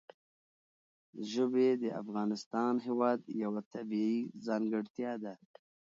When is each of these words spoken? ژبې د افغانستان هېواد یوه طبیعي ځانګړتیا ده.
ژبې 1.31 1.67
د 1.83 1.85
افغانستان 2.01 2.73
هېواد 2.87 3.19
یوه 3.43 3.61
طبیعي 3.73 4.19
ځانګړتیا 4.45 5.11
ده. 5.23 5.33